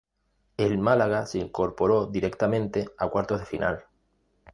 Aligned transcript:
El 0.57 0.79
Málaga 0.79 1.27
se 1.27 1.37
incorporó 1.37 2.07
directamente 2.07 2.89
a 2.97 3.07
cuartos 3.09 3.37
de 3.39 3.45
final. 3.45 3.83